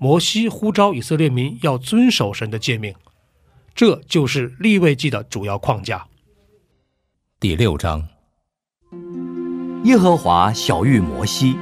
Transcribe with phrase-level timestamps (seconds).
[0.00, 2.94] 摩西呼召以色列民要遵守神的诫命，
[3.74, 6.06] 这就是立位记的主要框架。
[7.40, 8.06] 第六章，
[9.82, 11.56] 耶和华晓谕摩西：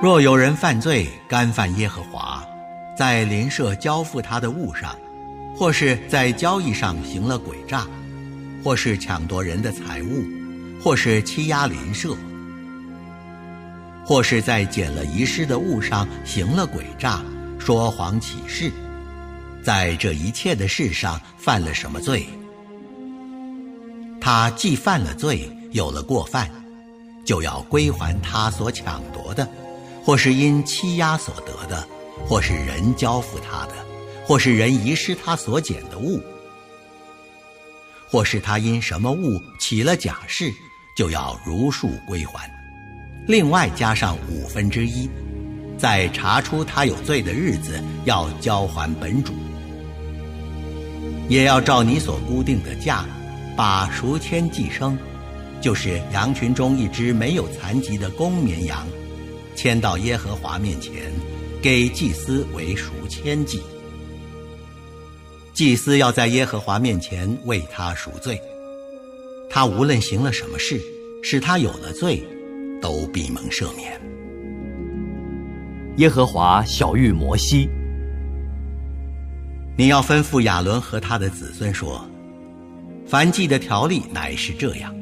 [0.00, 2.44] 若有人犯罪，干犯耶和华，
[2.96, 4.96] 在邻舍交付他的物上，
[5.56, 7.84] 或是在交易上行了诡诈，
[8.62, 10.24] 或是抢夺人的财物，
[10.80, 12.16] 或是欺压邻舍。
[14.04, 17.22] 或是在捡了遗失的物上行了诡诈，
[17.58, 18.70] 说谎起誓，
[19.62, 22.26] 在这一切的事上犯了什么罪？
[24.20, 26.50] 他既犯了罪，有了过犯，
[27.24, 29.48] 就要归还他所抢夺的，
[30.04, 31.86] 或是因欺压所得的，
[32.26, 33.74] 或是人交付他的，
[34.26, 36.22] 或是人遗失他所捡的物，
[38.10, 40.52] 或是他因什么物起了假誓，
[40.96, 42.53] 就要如数归还。
[43.26, 45.08] 另外加上五分之一，
[45.78, 49.32] 在查出他有罪的日子，要交还本主。
[51.26, 53.06] 也要照你所固定的价，
[53.56, 54.98] 把赎签寄生，
[55.62, 58.86] 就是羊群中一只没有残疾的公绵羊，
[59.56, 60.92] 牵到耶和华面前，
[61.62, 63.62] 给祭司为赎签祭。
[65.54, 68.38] 祭司要在耶和华面前为他赎罪。
[69.48, 70.78] 他无论行了什么事，
[71.22, 72.22] 使他有了罪。
[72.84, 73.98] 都必蒙赦免。
[75.96, 77.66] 耶和华晓谕摩西
[79.74, 82.06] ：“你要吩咐亚伦和他的子孙说，
[83.06, 84.94] 凡祭的条例乃是这样：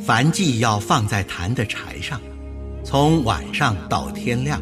[0.00, 2.20] 凡祭要放在坛的柴上，
[2.82, 4.60] 从晚上到天亮，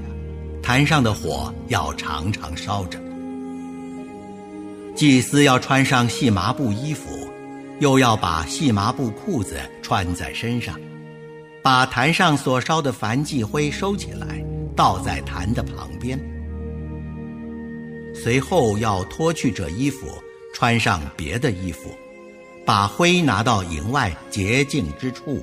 [0.63, 2.99] 坛上的火要常常烧着。
[4.95, 7.09] 祭司要穿上细麻布衣服，
[7.81, 10.79] 又要把细麻布裤子穿在身上。”
[11.63, 16.19] 把坛上所烧的燔祭灰收起来，倒在坛的旁边。
[18.13, 20.09] 随后要脱去这衣服，
[20.53, 21.89] 穿上别的衣服，
[22.67, 25.41] 把灰拿到营外洁净之处。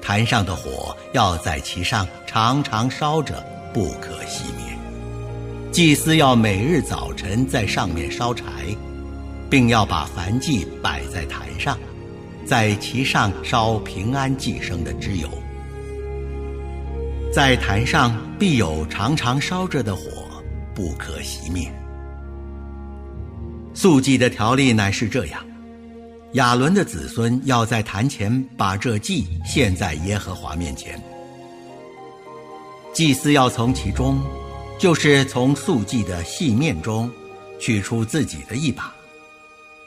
[0.00, 4.76] 坛上的火要在其上常常烧着，不可熄灭。
[5.70, 8.44] 祭司要每日早晨在上面烧柴，
[9.50, 11.78] 并要把燔祭摆在坛上。
[12.44, 15.28] 在其上烧平安寄生的脂油，
[17.32, 20.02] 在坛上必有常常烧着的火，
[20.74, 21.72] 不可熄灭。
[23.74, 25.40] 素祭的条例乃是这样：
[26.32, 31.00] 亚伦的子孙要在坛前把这祭献在耶和华面前，
[32.92, 34.20] 祭司要从其中，
[34.78, 37.10] 就是从素祭的细面中，
[37.58, 38.92] 取出自己的一把。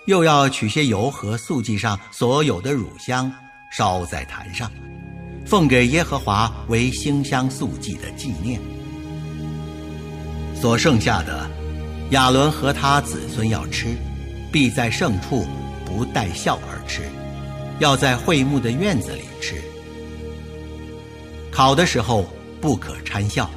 [0.05, 3.31] 又要取些油和素祭上所有的乳香，
[3.71, 4.71] 烧在坛上，
[5.45, 8.61] 奉给耶和华为馨香素祭的纪念。
[10.53, 11.49] 所剩下的，
[12.11, 13.95] 亚伦和他子孙要吃，
[14.51, 15.45] 必在圣处
[15.85, 17.01] 不带笑而吃，
[17.79, 19.61] 要在会幕的院子里吃。
[21.51, 22.25] 烤的时候
[22.61, 23.49] 不可掺笑，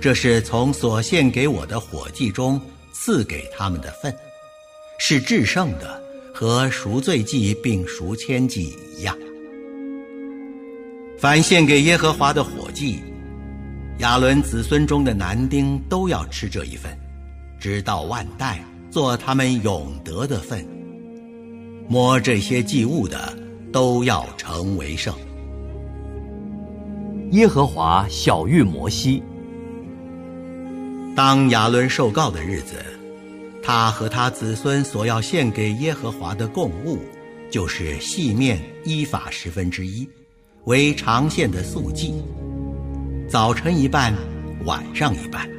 [0.00, 2.60] 这是从所献给我的火祭中
[2.92, 4.14] 赐给他们的份。
[4.98, 6.02] 是制胜的，
[6.34, 9.16] 和赎罪祭并赎千祭一样。
[11.18, 13.00] 凡献给耶和华的火祭，
[13.98, 16.96] 亚伦子孙中的男丁都要吃这一份，
[17.58, 20.66] 直到万代，做他们永得的份。
[21.88, 23.32] 摸这些祭物的，
[23.72, 25.14] 都要成为圣。
[27.32, 29.22] 耶和华晓谕摩西，
[31.14, 32.74] 当亚伦受告的日子。
[33.66, 37.00] 他和他子孙所要献给耶和华的供物，
[37.50, 40.08] 就是细面依法十分之一，
[40.66, 42.14] 为长线的素祭。
[43.28, 44.14] 早晨一半，
[44.66, 45.50] 晚上一半。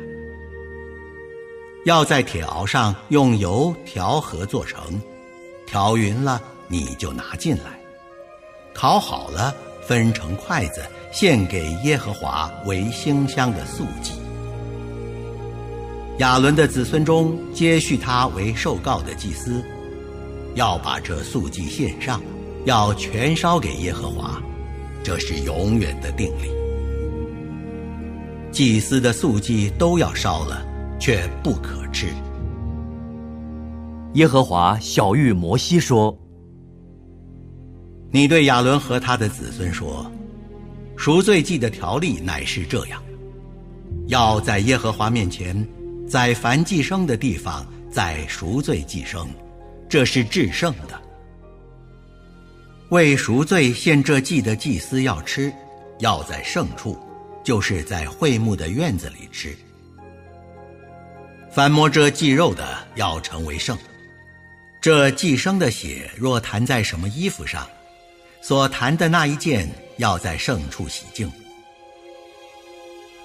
[1.83, 4.79] 要在铁熬上用油调和做成，
[5.65, 7.77] 调匀了你就拿进来，
[8.73, 9.53] 烤好了
[9.85, 10.81] 分成筷子，
[11.11, 14.13] 献给耶和华为馨香的素祭。
[16.19, 19.63] 亚伦的子孙中接续他为受告的祭司，
[20.55, 22.19] 要把这素祭献上，
[22.65, 24.41] 要全烧给耶和华，
[25.03, 26.49] 这是永远的定例。
[28.51, 30.65] 祭司的素祭都要烧了，
[30.99, 32.07] 却不可吃。
[34.13, 36.17] 耶和华小谕摩西说
[38.09, 40.11] ：“你对亚伦和他的子孙说，
[40.95, 42.99] 赎罪祭的条例乃是这样：
[44.07, 45.55] 要在耶和华面前。”
[46.09, 49.27] 在凡祭生的地方，在赎罪祭生，
[49.89, 50.99] 这是至圣的。
[52.89, 55.51] 为赎罪献这祭的祭司要吃，
[55.99, 56.97] 要在圣处，
[57.43, 59.53] 就是在会幕的院子里吃。
[61.51, 63.77] 凡摸这祭肉的，要成为圣。
[64.79, 67.67] 这祭生的血若弹在什么衣服上，
[68.41, 71.29] 所弹的那一件要在圣处洗净。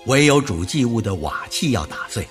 [0.06, 2.26] 唯有主祭物的瓦器要打碎。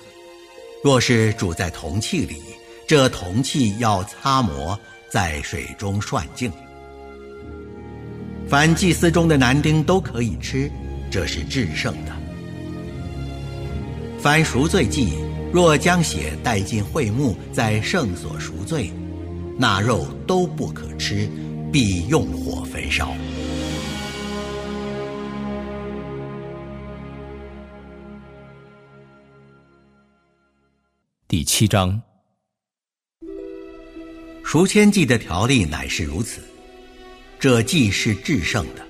[0.82, 2.42] 若是煮在铜器里，
[2.88, 4.76] 这铜器要擦磨，
[5.08, 6.50] 在水中涮净。
[8.48, 10.68] 凡祭司中的男丁都可以吃，
[11.08, 12.12] 这是至圣的。
[14.18, 15.12] 凡赎罪祭，
[15.52, 18.92] 若将血带进会幕，在圣所赎罪，
[19.56, 21.30] 那肉都不可吃，
[21.72, 23.14] 必用火焚烧。
[31.32, 31.98] 第七章，
[34.44, 36.42] 赎愆祭的条例乃是如此，
[37.40, 38.86] 这祭是至圣的。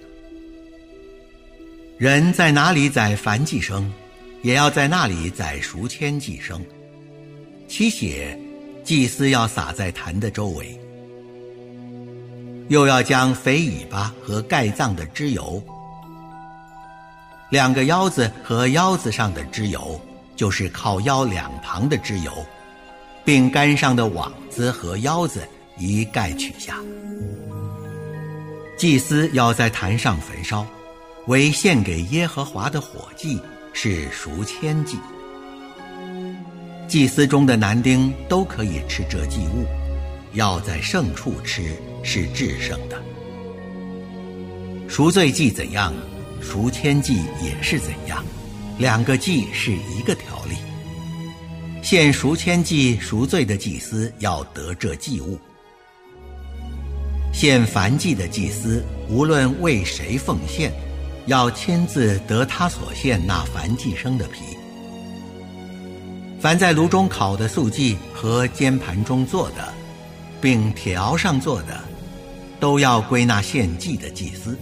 [1.98, 3.88] 人在哪里宰凡祭生，
[4.42, 6.60] 也要在那里宰赎签祭生。
[7.68, 8.36] 其血，
[8.82, 10.76] 祭司要撒在坛的周围，
[12.68, 15.62] 又要将肥尾巴和盖脏的脂油，
[17.52, 20.00] 两个腰子和腰子上的脂油。
[20.42, 22.32] 就是靠腰两旁的脂油，
[23.24, 25.46] 并杆上的网子和腰子
[25.78, 26.80] 一概取下。
[28.76, 30.66] 祭司要在坛上焚烧，
[31.28, 33.40] 为献给耶和华的火祭，
[33.72, 34.98] 是赎愆祭。
[36.88, 39.64] 祭司中的男丁都可以吃这祭物，
[40.32, 43.00] 要在圣处吃，是至圣的。
[44.88, 45.94] 赎罪祭怎样，
[46.40, 48.24] 赎愆祭也是怎样。
[48.78, 50.56] 两个祭是一个条例，
[51.82, 55.38] 献赎愆祭赎罪的祭司要得这祭物；
[57.32, 60.72] 献燔祭的祭司无论为谁奉献，
[61.26, 64.40] 要亲自得他所献那燔祭生的皮。
[66.40, 69.72] 凡在炉中烤的素祭和煎盘中做的，
[70.40, 71.78] 并铁熬上做的，
[72.58, 74.58] 都要归纳献祭的祭司。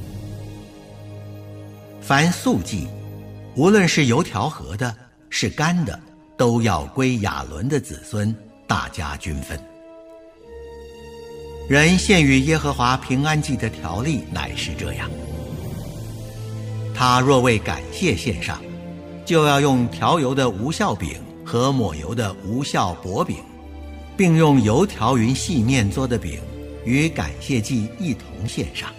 [2.02, 2.86] 凡素祭。
[3.60, 4.96] 无论是油调和的，
[5.28, 6.00] 是干的，
[6.34, 8.34] 都要归亚伦的子孙，
[8.66, 9.60] 大家均分。
[11.68, 15.10] 人献与耶和华平安祭的条例乃是这样：
[16.94, 18.58] 他若为感谢献上，
[19.26, 23.36] 就要用调油的无效饼和抹油的无效薄饼，
[24.16, 26.40] 并用油调匀细面做的饼，
[26.86, 28.90] 与感谢祭一同献上。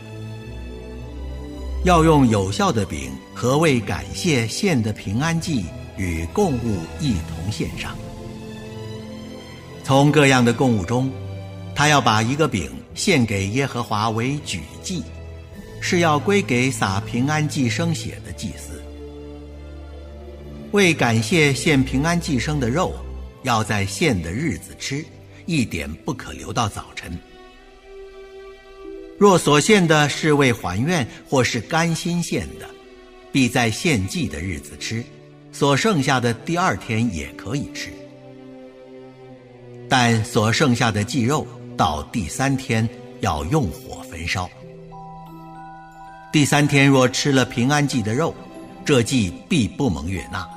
[1.83, 5.65] 要用有效的饼和为感谢献的平安祭
[5.97, 7.97] 与供物一同献上。
[9.83, 11.11] 从各样的供物中，
[11.73, 15.01] 他要把一个饼献给耶和华为举祭，
[15.81, 18.79] 是要归给撒平安祭生血的祭司。
[20.73, 22.93] 为感谢献平安祭生的肉，
[23.41, 25.03] 要在献的日子吃，
[25.47, 27.17] 一点不可留到早晨。
[29.21, 32.67] 若所献的是为还愿或是甘心献的，
[33.31, 35.03] 必在献祭的日子吃；
[35.51, 37.91] 所剩下的第二天也可以吃。
[39.87, 41.45] 但所剩下的祭肉
[41.77, 44.49] 到第三天要用火焚烧。
[46.33, 48.33] 第三天若吃了平安祭的肉，
[48.83, 50.49] 这祭必不蒙悦纳，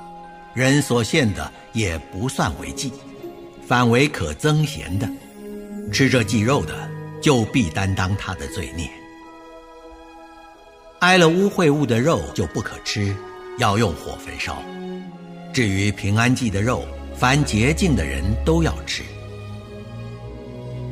[0.54, 2.90] 人所献的也不算为祭，
[3.66, 5.06] 反为可增贤的。
[5.92, 6.93] 吃这祭肉的。
[7.25, 8.87] 就必担当他的罪孽。
[10.99, 13.16] 挨了污秽物的肉就不可吃，
[13.59, 14.62] 要用火焚烧。
[15.50, 16.85] 至于平安祭的肉，
[17.16, 19.02] 凡洁净的人都要吃。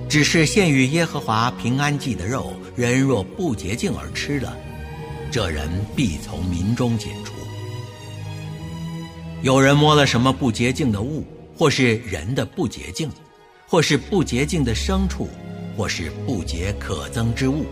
[0.08, 4.56] 只是献于耶和华平安祭的肉，人若不洁净而吃了，
[5.30, 7.34] 这人必从民中剪除。
[9.42, 11.26] 有人摸了什么不洁净的物，
[11.58, 13.10] 或是人的不洁净，
[13.66, 15.28] 或是不洁净的牲畜，
[15.76, 17.64] 或是不洁可憎之物，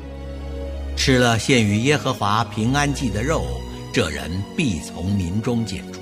[0.97, 3.45] 吃了献与耶和华平安祭的肉，
[3.93, 6.01] 这人必从民中剪除。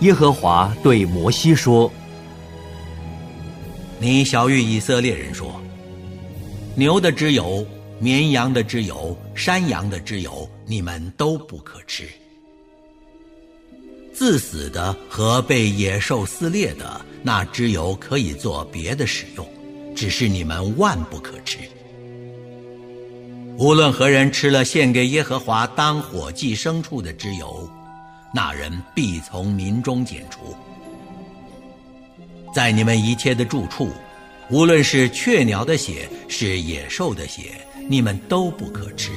[0.00, 1.90] 耶和华对摩西说
[3.98, 5.60] ：“你小谕以色列人说，
[6.74, 7.66] 牛的脂油、
[7.98, 12.08] 绵羊的脂油、山羊的脂油，你们都不可吃。
[14.12, 19.46] 自死的和被野兽撕裂的，那脂油可以做别的使用，
[19.94, 21.58] 只是你们万不可吃。
[23.56, 27.68] 无论何人吃了献给耶和华当火祭牲畜的脂油。”
[28.36, 30.56] 那人必从民中剪除，
[32.52, 33.92] 在你们一切的住处，
[34.50, 37.52] 无论是雀鸟的血，是野兽的血，
[37.88, 39.12] 你们都不可吃。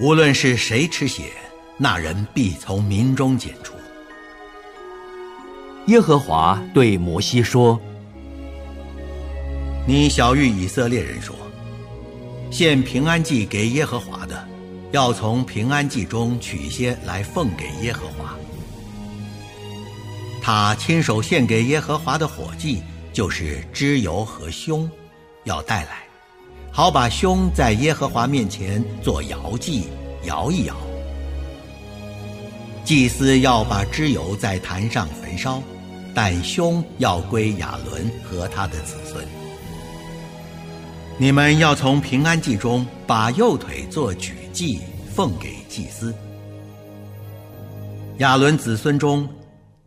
[0.00, 1.30] 无论是谁吃血，
[1.78, 3.74] 那人必从民中剪除。
[5.86, 7.80] 耶和华对摩西说
[9.86, 11.34] ：“你小谕以色列人说，
[12.50, 14.48] 献平安祭给耶和华的。”
[14.92, 18.32] 要从平安祭中取些来奉给耶和华。
[20.40, 22.80] 他亲手献给耶和华的火祭，
[23.12, 24.88] 就是脂油和胸，
[25.42, 26.04] 要带来，
[26.70, 29.88] 好把胸在耶和华面前做摇祭，
[30.26, 30.76] 摇一摇。
[32.84, 35.60] 祭司要把脂油在坛上焚烧，
[36.14, 39.26] 但胸要归亚伦和他的子孙。
[41.18, 44.32] 你们要从平安祭中把右腿做举。
[44.54, 44.78] 祭
[45.12, 46.14] 奉给祭司，
[48.18, 49.28] 亚伦子孙中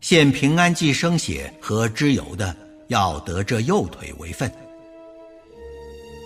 [0.02, 2.54] 献平安祭生血和脂油的，
[2.90, 4.52] 要得这右腿为份，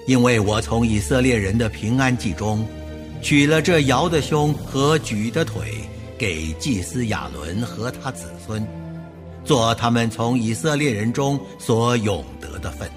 [0.08, 2.66] 因为我从以色列人的平安祭中
[3.22, 5.72] 取了这摇的胸和举的腿，
[6.18, 8.68] 给祭司亚伦和他子孙，
[9.46, 12.90] 做他们从以色列人中所永得的份。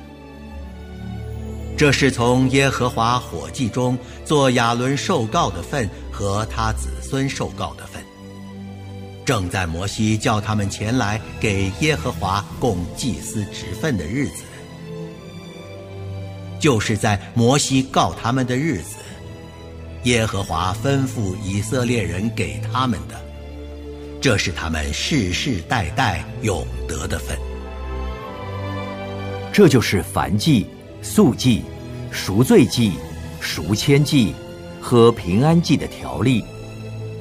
[1.77, 8.01] 这是从耶和华火祭中做亚伦受告的份和他子孙受告的份。
[9.25, 14.43] 正在摩西叫他们前来给耶和华供祭司职份的日子，
[16.61, 18.97] 就是在摩西告他们的日子，
[20.05, 23.19] 耶和华吩咐以色列人给他们的，
[24.21, 27.37] 这是他们世世代代永得的份。
[29.53, 30.67] 这就是凡祭。
[31.05, 31.63] 素祭、
[32.11, 32.95] 赎罪祭、
[33.39, 34.35] 赎愆祭
[34.81, 36.43] 和平安祭的条例，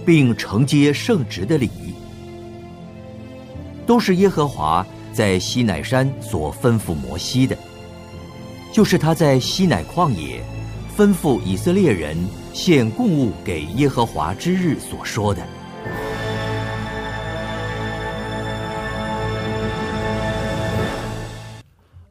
[0.05, 1.93] 并承接圣职的礼仪，
[3.85, 7.57] 都是耶和华在西乃山所吩咐摩西的，
[8.71, 10.41] 就是他在西乃旷野
[10.97, 12.17] 吩咐以色列人
[12.53, 15.45] 献供物给耶和华之日所说的。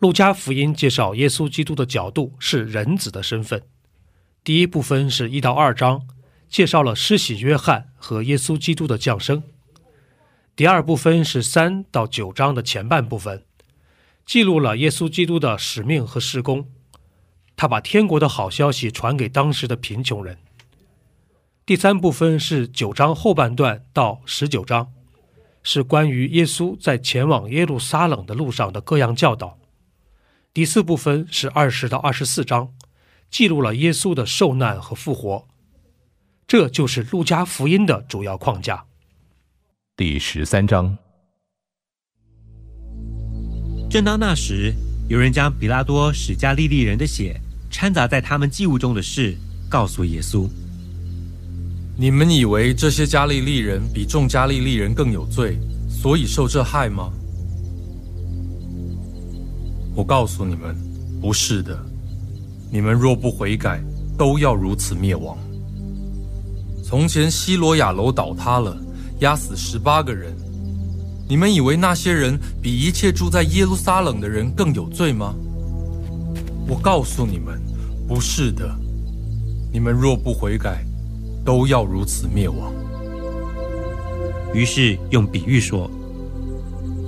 [0.02, 3.62] 路加福音介绍耶稣基督的角度是人子的身份。
[4.42, 6.09] 第一部分是一到二章，
[6.49, 9.44] 介绍了施洗约翰和耶稣基督的降生。
[10.56, 13.44] 第二部分是三到九章的前半部分，
[14.26, 16.66] 记录了耶稣基督的使命和施工。
[17.54, 20.37] 他把天国的好消息传给当时的贫穷人。
[21.64, 24.92] 第三部分是九章后半段到十九章，
[25.62, 29.61] 是关于耶稣在前往耶路撒冷的路上的各样教导。
[30.54, 32.75] 第四部分是二十到二十四章，
[33.30, 35.49] 记录了耶稣的受难和复活。
[36.47, 38.85] 这就是路加福音的主要框架。
[39.97, 40.99] 第十三章。
[43.88, 44.75] 正当那时，
[45.09, 47.40] 有人将比拉多使加利利人的血
[47.71, 49.35] 掺杂在他们祭物中的事
[49.71, 50.47] 告诉耶稣。
[51.97, 57.11] 你们以为这些加利利人比众加利利人更有罪，所以受这害吗？
[59.94, 60.75] 我告诉你们，
[61.20, 61.78] 不是的。
[62.70, 63.78] 你们若不悔改，
[64.16, 65.37] 都要如此灭亡。
[66.82, 68.76] 从前西罗亚楼倒塌了，
[69.20, 70.34] 压死十八个人。
[71.28, 75.34] 你们以为那些人比一切住在耶路撒冷的人更有罪吗？
[76.66, 77.61] 我告诉你们，
[78.08, 78.75] 不是的。
[79.72, 80.84] 你们若不悔改，
[81.44, 82.72] 都要如此灭亡。
[84.54, 85.90] 于是用比喻说。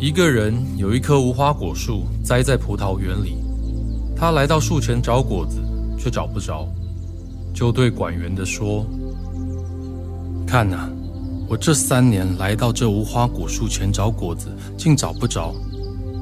[0.04, 3.38] 一个人有一棵无花果树栽在葡萄园里，
[4.14, 5.56] 他来到树前找果子，
[5.99, 6.68] 却找不着，
[7.54, 8.84] 就对管园的说
[10.46, 10.90] ：“看呐，
[11.49, 15.54] 我这三年来到这无花果树前找果子，竟找不着，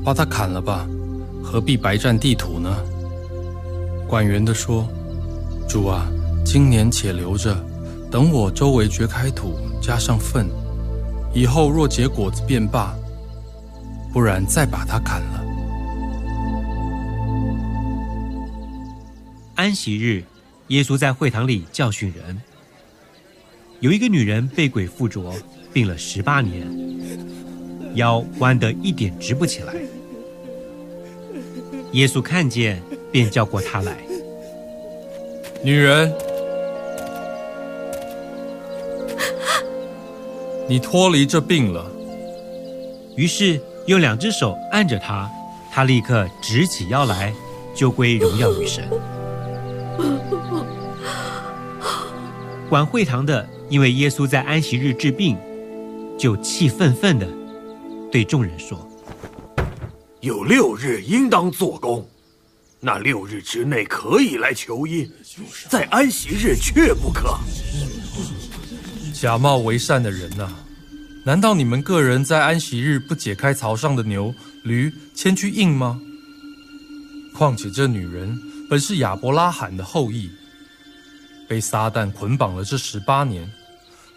[0.05, 0.87] 把它砍了吧，
[1.43, 2.73] 何必白占地土呢？”
[4.07, 4.87] 管园的说
[5.69, 6.07] ：“主啊，
[6.45, 7.53] 今年且留着，
[8.13, 10.47] 等我周围掘开土，加上粪，
[11.35, 12.95] 以后若结果子便罢，
[14.13, 15.45] 不然再把它砍了。
[19.55, 20.23] 安息日，
[20.69, 22.41] 耶稣在会堂里教训人。
[23.81, 25.33] 有一个女人被鬼附着，
[25.73, 26.67] 病了十八年，
[27.95, 29.75] 腰弯得一点直不起来。
[31.93, 33.97] 耶稣看见，便叫过她来。
[35.65, 36.13] 女人，
[40.69, 41.91] 你脱离这病了。
[43.15, 45.31] 于是用两只手按着他，
[45.71, 47.33] 他立刻直起腰来，
[47.75, 48.89] 就归荣耀于神。
[52.69, 55.37] 管会堂的，因为耶稣在安息日治病，
[56.17, 57.27] 就气愤愤的
[58.11, 58.89] 对众人说
[60.21, 62.09] ：“有六日应当做工，
[62.81, 65.11] 那六日之内可以来求医，
[65.69, 67.37] 在安息日却不可。
[69.13, 70.49] 假冒为善的人呐、
[71.25, 76.01] 难道你们个人在安息日不解开槽上的牛、驴，牵去印吗？
[77.33, 78.37] 况且这女人
[78.69, 80.29] 本是亚伯拉罕的后裔，
[81.49, 83.49] 被撒旦捆绑了这十八年，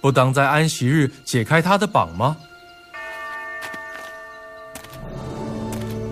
[0.02, 2.36] 不当在安息日解开她的绑吗？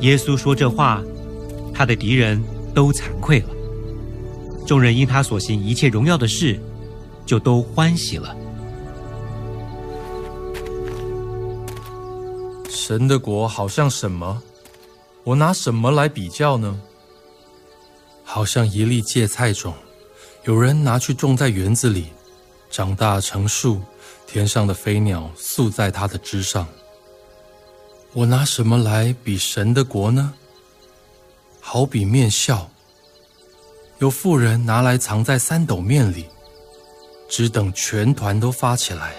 [0.02, 1.02] 耶稣说这话，
[1.74, 2.44] 他的敌人
[2.76, 3.50] 都惭愧了。
[4.68, 6.60] 众人因他所行一切荣耀的事，
[7.26, 8.36] 就都欢喜了。
[12.86, 14.44] 神的国好像什么？
[15.24, 16.82] 我拿什么来比较呢？
[18.26, 19.74] 好像一粒芥菜种，
[20.44, 22.08] 有人拿去种在园子里，
[22.70, 23.82] 长大成树，
[24.28, 26.68] 天上的飞鸟宿在它的枝上。
[28.12, 30.34] 我拿什么来比神的国呢？
[31.62, 32.70] 好比面笑，
[34.00, 36.26] 有妇人拿来藏在三斗面里，
[37.30, 39.16] 只等全团都发起来。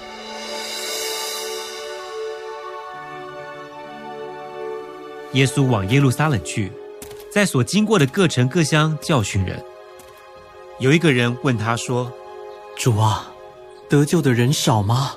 [5.34, 6.72] 耶稣往耶路撒冷去，
[7.30, 9.62] 在所经过的各城各乡教训人。
[10.80, 12.10] 有一个人问他说
[12.76, 13.30] 主啊，
[13.88, 15.12] 得救的人少吗？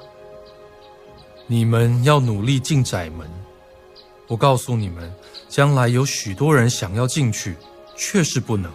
[1.48, 3.28] 你们要努力进窄门。
[4.28, 5.12] 我告诉你们，
[5.48, 7.56] 将来有许多人想要进去，
[7.96, 8.72] 却是不能。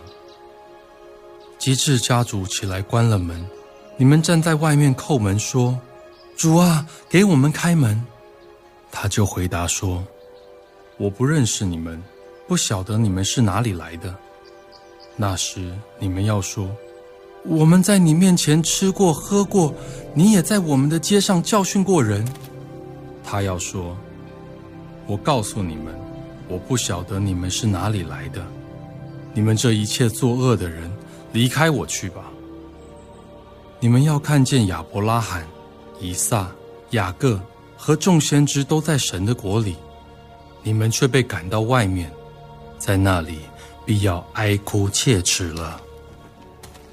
[1.58, 3.44] 及至家主起来关了门，
[3.96, 5.78] 你们站在外面叩门说
[6.34, 8.04] ：“主啊，给我们开门。”
[8.90, 10.02] 他就回答说
[10.96, 12.02] ：“我不认识你们，
[12.46, 14.14] 不晓得你们是哪里来的。”
[15.16, 16.68] 那时你们要说
[17.44, 19.74] ：“我们在你面前吃过喝过，
[20.14, 22.26] 你也在我们的街上教训过人。”
[23.22, 23.96] 他要说
[25.06, 25.94] ：“我告诉你们，
[26.48, 28.44] 我不晓得你们是哪里来的。
[29.34, 30.90] 你们这一切作恶的人，
[31.32, 32.30] 离开我去吧。
[33.80, 35.46] 你们要看见亚伯拉罕、
[36.00, 36.50] 以撒、
[36.90, 37.40] 雅各
[37.76, 39.76] 和众先知都在神的国里，
[40.62, 42.10] 你们却被赶到外面，
[42.78, 43.40] 在那里
[43.84, 45.80] 必要哀哭切齿了。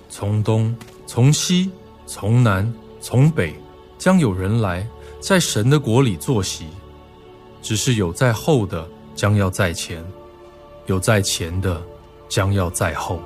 [0.09, 1.71] 从东、从西、
[2.05, 3.55] 从南、从北，
[3.97, 4.85] 将有人来。”
[5.21, 6.69] 在神的国里坐席，
[7.61, 10.01] 只是有在后的将要在前，
[10.85, 11.85] 有在前的
[12.29, 13.21] 将要在后。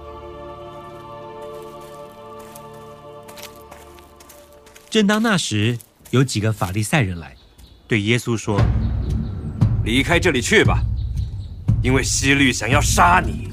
[4.89, 5.77] 正当那时，
[6.09, 7.37] 有几个法利赛人来，
[7.87, 8.59] 对耶稣说
[9.83, 10.81] ：“离开这里去吧，
[11.81, 13.49] 因为希律想要杀你。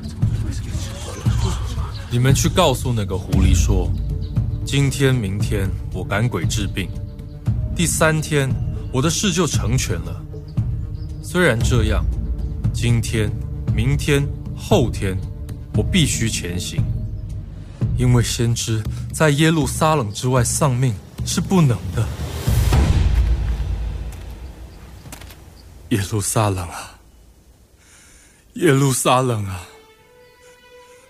[2.11, 3.91] 你们去告诉那个狐狸说：
[4.65, 6.89] 今天、明天我赶鬼治病。”
[7.75, 8.49] 第三天，
[8.93, 10.23] 我的事就成全了。
[11.23, 12.05] 虽然这样，
[12.73, 13.31] 今天、
[13.75, 15.17] 明天、后天，
[15.75, 16.83] 我必须前行，
[17.97, 20.93] 因为先知在耶路撒冷之外丧命
[21.25, 22.07] 是不能的。
[25.91, 27.01] 耶路撒冷啊，
[28.55, 29.67] 耶路撒冷啊，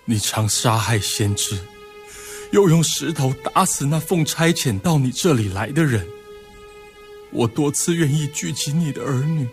[0.07, 1.59] 你常杀害先知，
[2.51, 6.07] 又用石头打死那奉差遣到你这里来的人。
[7.31, 9.47] 我多次愿意聚集你的儿女，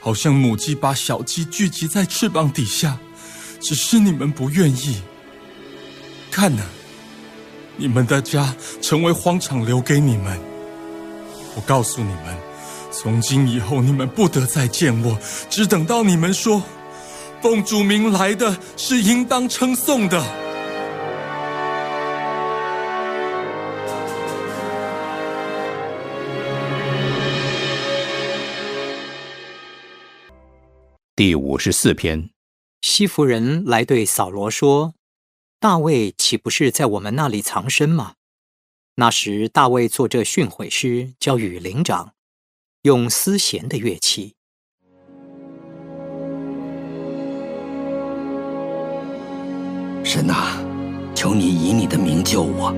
[0.00, 2.98] 好像母鸡把小鸡聚集在翅膀底下，
[3.60, 5.02] 只是你们不愿意。
[6.30, 6.62] 看呐，
[7.76, 10.40] 你们的家成为荒场，留给你们。
[11.54, 12.36] 我告诉你们，
[12.96, 15.18] 从今以后你们不得再见我，
[15.50, 16.62] 只等到你们说，
[17.42, 20.24] 奉主名来的是应当称颂的。
[31.16, 32.30] 第五十四篇，
[32.80, 34.94] 西弗人来对扫罗说
[35.58, 38.14] ：“大卫岂不是在我们那里藏身吗？
[38.94, 42.13] 那时大卫做这训诲师，交与灵长，
[42.84, 44.34] 用丝弦的乐器。
[50.04, 50.58] 神啊，
[51.14, 52.74] 求你以你的名救我，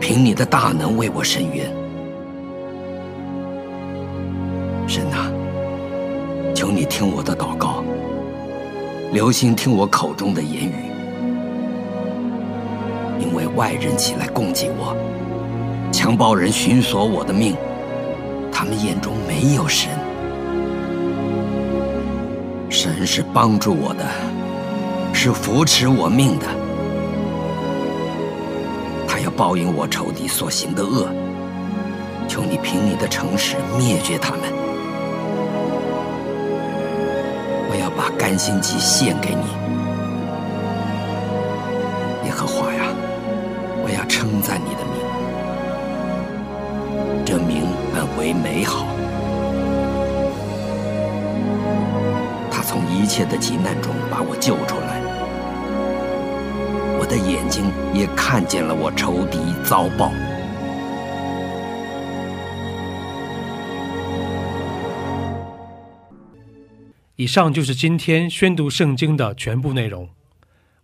[0.00, 1.74] 凭你的大能为我伸冤。
[4.86, 5.28] 神啊，
[6.54, 7.82] 求你听我的祷告，
[9.12, 10.84] 留心听我口中的言语，
[13.18, 14.96] 因为外人起来攻击我，
[15.92, 17.56] 强暴人寻索我的命，
[18.52, 19.90] 他们眼中没有神。
[22.70, 24.04] 神是帮助我的。
[25.14, 26.46] 是扶持我命的，
[29.06, 31.06] 他要报应我仇敌所行的恶。
[32.26, 34.40] 求你凭你的诚实灭绝他们。
[37.70, 39.44] 我要把甘心祭献给你，
[48.22, 48.86] 为美好。
[52.52, 55.02] 他从一切的急难中把我救出来。
[57.00, 60.12] 我的眼睛也看见了我仇敌遭报。
[67.16, 70.08] 以上就是今天宣读圣经的全部内容。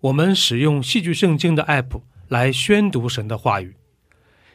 [0.01, 3.78] 我们使用戏剧圣经的 App 来宣读神的话语。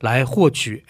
[0.00, 0.82] 来获取